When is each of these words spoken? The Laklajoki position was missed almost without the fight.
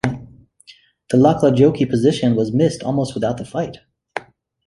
The 1.11 1.17
Laklajoki 1.17 1.87
position 1.87 2.35
was 2.35 2.51
missed 2.51 2.81
almost 2.81 3.13
without 3.13 3.37
the 3.37 3.45
fight. 3.45 3.77